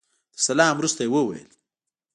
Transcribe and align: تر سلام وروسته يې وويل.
تر 0.35 0.41
سلام 0.47 0.73
وروسته 0.77 1.01
يې 1.03 1.09
وويل. 1.11 1.49